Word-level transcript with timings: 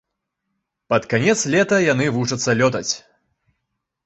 Пад 0.93 1.05
канец 1.11 1.35
лета 1.57 1.77
яны 1.93 2.09
вучацца 2.17 2.57
лётаць. 2.63 2.89